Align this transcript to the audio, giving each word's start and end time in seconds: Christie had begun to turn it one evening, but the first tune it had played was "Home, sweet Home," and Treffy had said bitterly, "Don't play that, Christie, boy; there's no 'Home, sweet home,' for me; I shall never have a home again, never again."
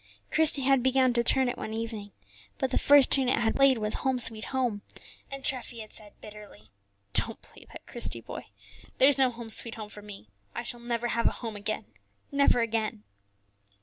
Christie 0.31 0.63
had 0.63 0.81
begun 0.81 1.13
to 1.13 1.23
turn 1.23 1.47
it 1.47 1.59
one 1.59 1.75
evening, 1.75 2.11
but 2.57 2.71
the 2.71 2.79
first 2.79 3.11
tune 3.11 3.29
it 3.29 3.37
had 3.37 3.55
played 3.55 3.77
was 3.77 3.93
"Home, 3.93 4.17
sweet 4.19 4.45
Home," 4.45 4.81
and 5.31 5.43
Treffy 5.43 5.81
had 5.81 5.93
said 5.93 6.19
bitterly, 6.19 6.71
"Don't 7.13 7.39
play 7.43 7.65
that, 7.65 7.85
Christie, 7.85 8.19
boy; 8.21 8.47
there's 8.97 9.19
no 9.19 9.29
'Home, 9.29 9.51
sweet 9.51 9.75
home,' 9.75 9.89
for 9.89 10.01
me; 10.01 10.27
I 10.55 10.63
shall 10.63 10.79
never 10.79 11.09
have 11.09 11.27
a 11.27 11.41
home 11.43 11.55
again, 11.55 11.85
never 12.31 12.61
again." 12.61 13.03